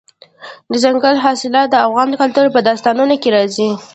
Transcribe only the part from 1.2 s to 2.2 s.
حاصلات د افغان